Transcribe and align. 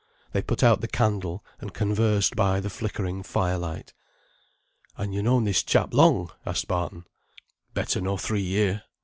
They 0.31 0.41
put 0.41 0.63
out 0.63 0.81
the 0.81 0.87
candle 0.87 1.45
and 1.59 1.75
conversed 1.75 2.35
by 2.35 2.59
the 2.59 2.71
flickering 2.71 3.21
fire 3.21 3.59
light. 3.59 3.93
"Han 4.95 5.13
yo 5.13 5.21
known 5.21 5.43
this 5.43 5.61
chap 5.61 5.93
long?" 5.93 6.31
asked 6.43 6.67
Barton. 6.67 7.05
"Better 7.75 8.01
nor 8.01 8.17
three 8.17 8.41
year. 8.41 8.81